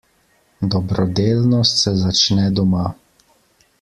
Dobrodelnost 0.61 1.77
se 1.77 1.95
začne 1.97 2.51
doma. 2.51 2.95